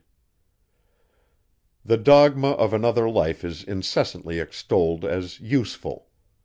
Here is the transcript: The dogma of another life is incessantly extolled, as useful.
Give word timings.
The 1.85 1.95
dogma 1.97 2.53
of 2.53 2.73
another 2.73 3.07
life 3.07 3.43
is 3.45 3.61
incessantly 3.63 4.39
extolled, 4.39 5.05
as 5.05 5.39
useful. 5.39 6.07